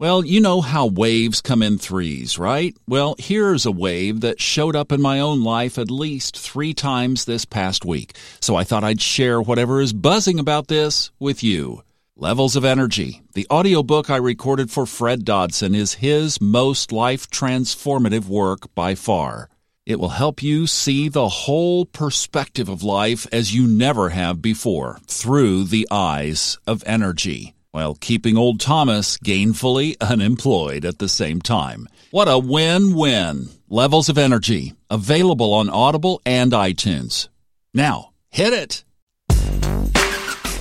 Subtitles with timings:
[0.00, 2.74] Well, you know how waves come in threes, right?
[2.88, 7.26] Well, here's a wave that showed up in my own life at least three times
[7.26, 8.16] this past week.
[8.40, 11.82] So I thought I'd share whatever is buzzing about this with you.
[12.16, 13.20] Levels of Energy.
[13.34, 19.50] The audiobook I recorded for Fred Dodson is his most life transformative work by far.
[19.84, 24.98] It will help you see the whole perspective of life as you never have before
[25.06, 31.88] through the eyes of energy while keeping old Thomas gainfully unemployed at the same time.
[32.10, 33.48] What a win win!
[33.68, 37.28] Levels of Energy, available on Audible and iTunes.
[37.72, 38.84] Now, hit it!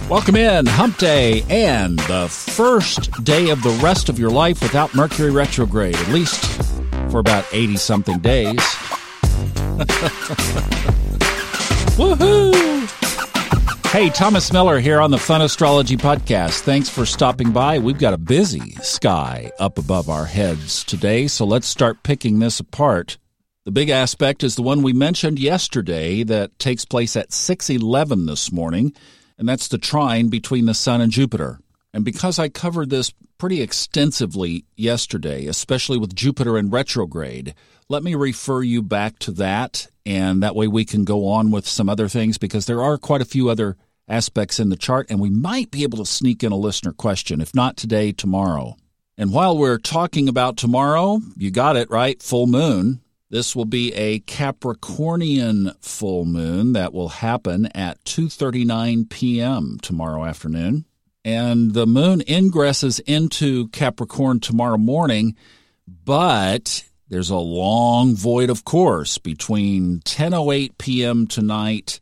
[0.09, 4.95] Welcome in, Hump Day, and the first day of the rest of your life without
[4.95, 6.43] Mercury retrograde, at least
[7.11, 8.57] for about 80 something days.
[11.97, 12.78] Woohoo!
[13.91, 16.59] Hey, Thomas Miller here on the Fun Astrology Podcast.
[16.59, 17.79] Thanks for stopping by.
[17.79, 22.59] We've got a busy sky up above our heads today, so let's start picking this
[22.59, 23.17] apart.
[23.65, 28.51] The big aspect is the one we mentioned yesterday that takes place at 6:11 this
[28.51, 28.93] morning,
[29.39, 31.59] and that's the trine between the sun and Jupiter.
[31.91, 37.55] And because I covered this pretty extensively yesterday, especially with Jupiter in retrograde,
[37.89, 41.67] let me refer you back to that and that way we can go on with
[41.67, 43.77] some other things because there are quite a few other
[44.09, 47.39] aspects in the chart, and we might be able to sneak in a listener question.
[47.39, 48.75] If not today, tomorrow.
[49.17, 53.01] And while we're talking about tomorrow, you got it right, full moon.
[53.29, 59.77] This will be a Capricornian full moon that will happen at 2:39 p.m.
[59.81, 60.85] tomorrow afternoon.
[61.23, 65.35] And the moon ingresses into Capricorn tomorrow morning,
[65.85, 71.27] but there's a long void, of course, between 10:08 p.m.
[71.27, 71.99] tonight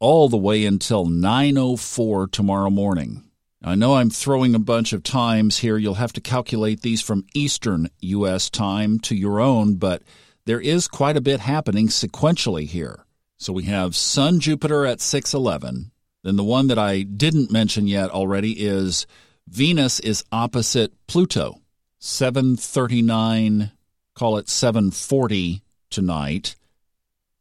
[0.00, 3.24] all the way until 9:04 tomorrow morning.
[3.62, 5.78] I know I'm throwing a bunch of times here.
[5.78, 8.50] You'll have to calculate these from Eastern U.S.
[8.50, 10.02] time to your own, but
[10.44, 13.06] there is quite a bit happening sequentially here.
[13.38, 15.90] So we have Sun Jupiter at 6:11.
[16.22, 19.06] Then the one that I didn't mention yet already is
[19.48, 21.60] Venus is opposite Pluto.
[21.98, 23.72] 739
[24.14, 26.56] call it 740 tonight.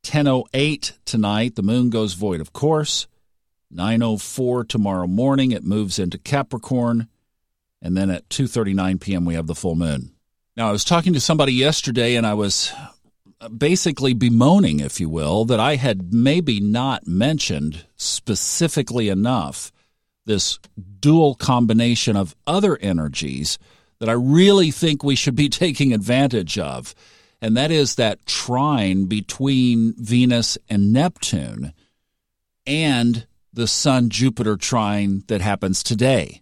[0.04, 3.08] 10:08 tonight, the moon goes void, of course.
[3.74, 7.08] 9:04 tomorrow morning, it moves into Capricorn,
[7.82, 9.26] and then at 2:39 p.m.
[9.26, 10.12] we have the full moon.
[10.56, 12.72] Now, I was talking to somebody yesterday, and I was
[13.58, 19.72] basically bemoaning, if you will, that I had maybe not mentioned specifically enough
[20.26, 20.60] this
[21.00, 23.58] dual combination of other energies
[24.00, 26.94] that I really think we should be taking advantage of.
[27.44, 31.74] And that is that trine between Venus and Neptune
[32.66, 36.42] and the Sun Jupiter trine that happens today.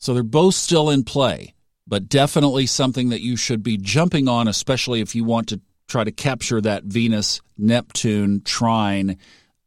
[0.00, 1.54] So they're both still in play,
[1.86, 6.02] but definitely something that you should be jumping on, especially if you want to try
[6.02, 9.18] to capture that Venus Neptune trine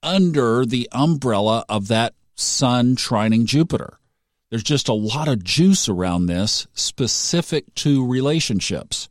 [0.04, 4.00] under the umbrella of that Sun trining Jupiter.
[4.50, 9.08] There's just a lot of juice around this specific to relationships.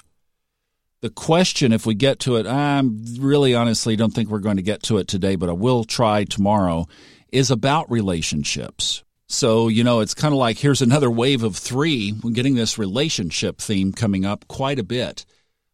[1.02, 2.80] The question, if we get to it, I
[3.18, 6.22] really honestly don't think we're going to get to it today, but I will try
[6.22, 6.86] tomorrow,
[7.32, 9.02] is about relationships.
[9.26, 12.14] So, you know, it's kind of like here's another wave of three.
[12.22, 15.26] We're getting this relationship theme coming up quite a bit.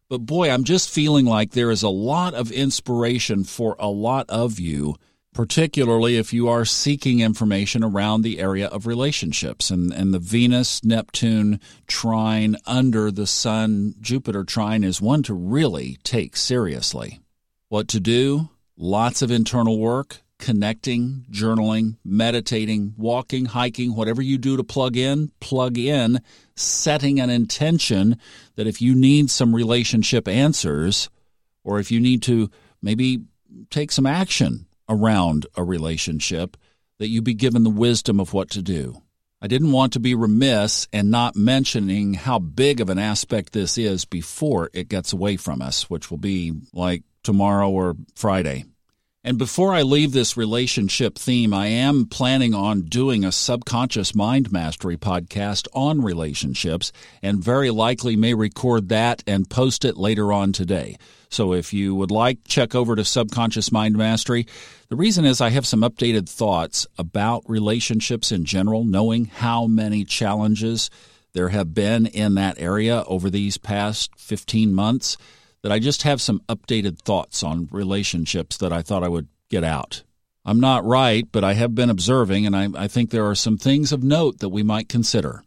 [0.08, 4.30] But boy, I'm just feeling like there is a lot of inspiration for a lot
[4.30, 4.96] of you
[5.34, 9.70] particularly if you are seeking information around the area of relationships.
[9.70, 15.98] And, and the Venus Neptune trine under the Sun Jupiter trine is one to really
[16.02, 17.20] take seriously.
[17.68, 18.48] What to do?
[18.76, 25.30] Lots of internal work, connecting, journaling, meditating, walking, hiking, whatever you do to plug in,
[25.40, 26.20] plug in,
[26.54, 28.18] setting an intention
[28.56, 31.10] that if you need some relationship answers,
[31.64, 32.50] or if you need to
[32.80, 33.20] maybe
[33.70, 36.56] take some action around a relationship,
[36.98, 39.02] that you be given the wisdom of what to do.
[39.40, 43.78] I didn't want to be remiss and not mentioning how big of an aspect this
[43.78, 48.64] is before it gets away from us, which will be like tomorrow or Friday.
[49.24, 54.52] And before I leave this relationship theme, I am planning on doing a subconscious mind
[54.52, 60.52] mastery podcast on relationships and very likely may record that and post it later on
[60.52, 60.96] today.
[61.30, 64.46] So if you would like, check over to Subconscious Mind Mastery.
[64.88, 70.04] The reason is I have some updated thoughts about relationships in general, knowing how many
[70.04, 70.90] challenges
[71.32, 75.18] there have been in that area over these past 15 months,
[75.62, 79.64] that I just have some updated thoughts on relationships that I thought I would get
[79.64, 80.02] out.
[80.44, 83.58] I'm not right, but I have been observing, and I, I think there are some
[83.58, 85.42] things of note that we might consider.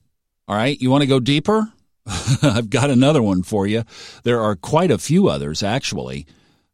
[0.48, 1.72] All right, you want to go deeper?
[2.42, 3.84] I've got another one for you.
[4.24, 6.26] There are quite a few others, actually.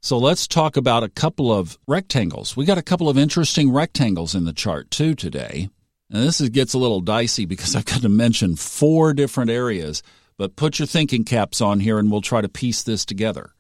[0.02, 2.56] So let's talk about a couple of rectangles.
[2.56, 5.70] We got a couple of interesting rectangles in the chart too today.
[6.10, 10.04] And this is, gets a little dicey because I've got to mention four different areas,
[10.38, 13.52] but put your thinking caps on here and we'll try to piece this together.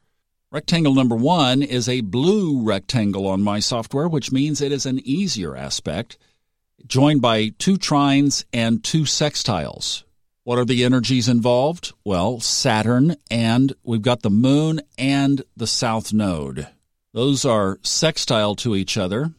[0.50, 5.00] Rectangle number one is a blue rectangle on my software, which means it is an
[5.03, 6.18] easier aspect,
[6.85, 10.03] joined by two trines and two sextiles.
[10.44, 11.91] What are the energies involved?
[12.06, 16.68] Well, Saturn, and we've got the moon and the south node.
[17.12, 19.31] Those are sextile to each other.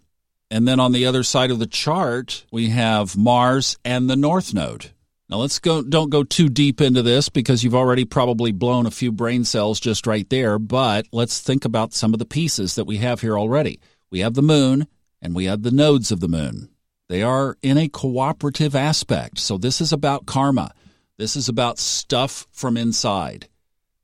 [0.50, 4.52] And then on the other side of the chart, we have Mars and the north
[4.52, 4.91] node.
[5.30, 8.90] Now let's go don't go too deep into this because you've already probably blown a
[8.90, 12.86] few brain cells just right there, but let's think about some of the pieces that
[12.86, 13.78] we have here already.
[14.10, 14.86] We have the moon
[15.20, 16.70] and we have the nodes of the moon.
[17.10, 19.38] They are in a cooperative aspect.
[19.38, 20.72] So this is about karma.
[21.19, 23.48] This is about stuff from inside.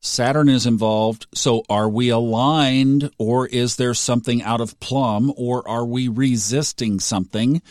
[0.00, 5.67] Saturn is involved, so are we aligned or is there something out of plumb or
[5.67, 7.62] are we resisting something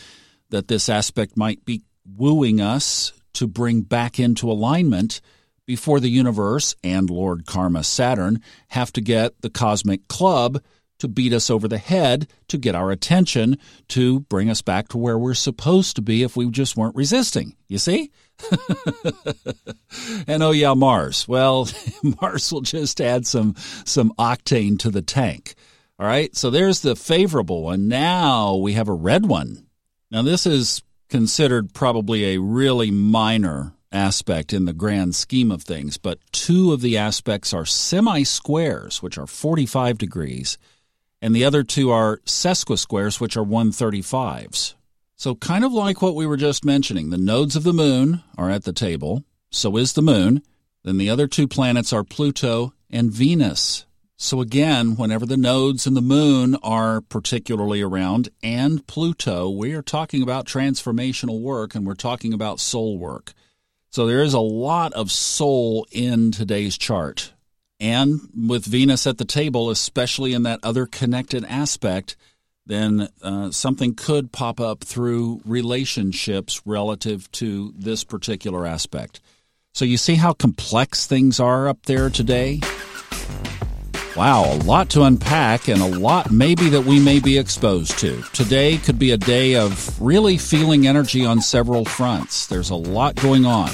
[0.50, 5.20] that this aspect might be wooing us to bring back into alignment
[5.66, 10.62] before the universe and Lord Karma Saturn have to get the cosmic club
[10.98, 13.58] to beat us over the head, to get our attention,
[13.88, 17.56] to bring us back to where we're supposed to be if we just weren't resisting.
[17.68, 18.10] You see?
[20.26, 21.26] and oh yeah, Mars.
[21.26, 21.68] Well,
[22.20, 23.54] Mars will just add some
[23.84, 25.54] some octane to the tank.
[25.98, 26.34] All right?
[26.34, 27.88] So there's the favorable one.
[27.88, 29.66] Now we have a red one.
[30.10, 30.82] Now this is
[31.14, 36.80] considered probably a really minor aspect in the grand scheme of things, but two of
[36.80, 40.58] the aspects are semi squares, which are 45 degrees,
[41.22, 44.74] and the other two are sesquisquares, which are 135s.
[45.14, 48.50] So, kind of like what we were just mentioning, the nodes of the moon are
[48.50, 50.42] at the table, so is the moon.
[50.82, 53.86] Then the other two planets are Pluto and Venus.
[54.16, 59.82] So, again, whenever the nodes and the moon are particularly around and Pluto, we are
[59.82, 63.32] talking about transformational work and we're talking about soul work.
[63.90, 67.32] So, there is a lot of soul in today's chart.
[67.80, 72.16] And with Venus at the table, especially in that other connected aspect,
[72.66, 79.20] then uh, something could pop up through relationships relative to this particular aspect.
[79.74, 82.60] So you see how complex things are up there today?
[84.16, 88.22] Wow, a lot to unpack and a lot maybe that we may be exposed to.
[88.32, 92.46] Today could be a day of really feeling energy on several fronts.
[92.46, 93.70] There's a lot going on.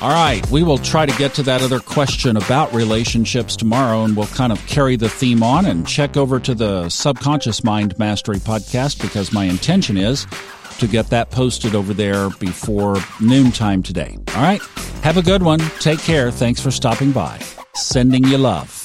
[0.00, 4.16] All right, we will try to get to that other question about relationships tomorrow, and
[4.16, 8.38] we'll kind of carry the theme on and check over to the Subconscious Mind Mastery
[8.38, 10.24] podcast because my intention is
[10.78, 14.16] to get that posted over there before noontime today.
[14.34, 14.62] All right,
[15.02, 15.58] have a good one.
[15.80, 16.30] Take care.
[16.30, 17.40] Thanks for stopping by.
[17.74, 18.81] Sending you love.